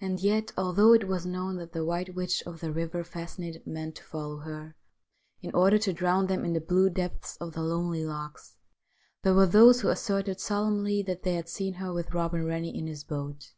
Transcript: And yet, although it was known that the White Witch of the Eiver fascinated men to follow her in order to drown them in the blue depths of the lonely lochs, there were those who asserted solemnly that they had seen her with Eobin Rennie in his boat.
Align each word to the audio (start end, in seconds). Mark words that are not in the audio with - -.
And 0.00 0.20
yet, 0.20 0.52
although 0.56 0.92
it 0.92 1.08
was 1.08 1.26
known 1.26 1.56
that 1.56 1.72
the 1.72 1.84
White 1.84 2.14
Witch 2.14 2.44
of 2.46 2.60
the 2.60 2.68
Eiver 2.68 3.04
fascinated 3.04 3.66
men 3.66 3.90
to 3.94 4.04
follow 4.04 4.36
her 4.36 4.76
in 5.42 5.50
order 5.52 5.76
to 5.76 5.92
drown 5.92 6.28
them 6.28 6.44
in 6.44 6.52
the 6.52 6.60
blue 6.60 6.88
depths 6.88 7.36
of 7.38 7.52
the 7.52 7.62
lonely 7.62 8.04
lochs, 8.04 8.58
there 9.24 9.34
were 9.34 9.46
those 9.48 9.80
who 9.80 9.88
asserted 9.88 10.38
solemnly 10.38 11.02
that 11.02 11.24
they 11.24 11.34
had 11.34 11.48
seen 11.48 11.74
her 11.82 11.92
with 11.92 12.10
Eobin 12.10 12.46
Rennie 12.46 12.78
in 12.78 12.86
his 12.86 13.02
boat. 13.02 13.54